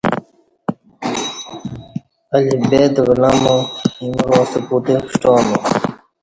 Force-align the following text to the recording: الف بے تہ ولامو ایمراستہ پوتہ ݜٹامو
الف 2.35 2.61
بے 2.69 2.81
تہ 2.93 3.01
ولامو 3.07 3.57
ایمراستہ 4.01 4.59
پوتہ 4.67 4.95
ݜٹامو 5.11 5.57